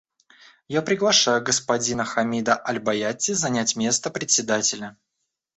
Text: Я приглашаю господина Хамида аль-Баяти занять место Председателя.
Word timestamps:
Я 0.67 0.81
приглашаю 0.81 1.43
господина 1.43 2.03
Хамида 2.05 2.59
аль-Баяти 2.67 3.35
занять 3.35 3.75
место 3.75 4.09
Председателя. 4.09 4.97